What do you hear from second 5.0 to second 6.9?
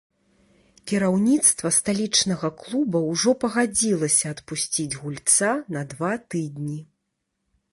гульца на два тыдні.